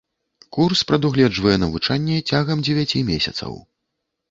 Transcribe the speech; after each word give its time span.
Курс 0.55 0.79
прадугледжвае 0.91 1.53
навучанне 1.65 2.17
цягам 2.31 2.65
дзевяці 2.65 3.05
месяцаў. 3.13 3.57